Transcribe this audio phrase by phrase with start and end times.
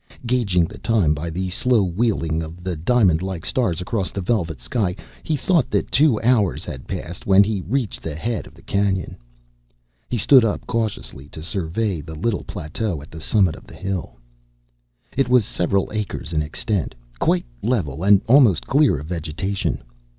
[0.25, 4.59] Gauging the time by the slow wheeling of the diamond like stars across the velvet
[4.59, 8.63] sky, he thought that two hours had passed when he reached the head of the
[8.63, 9.15] canyon.
[10.09, 14.17] He stood up cautiously to survey the little plateau at the summit of the hill.
[15.15, 19.83] It was several acres in extent, quite level, and almost clear of vegetation.